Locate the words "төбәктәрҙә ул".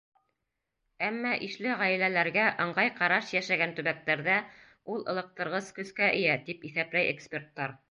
3.81-5.07